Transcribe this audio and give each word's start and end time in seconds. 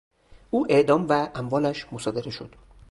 او 0.51 0.67
اعدام 0.71 1.07
و 1.09 1.27
اموالش 1.35 1.93
مصادره 1.93 2.31
شد. 2.31 2.55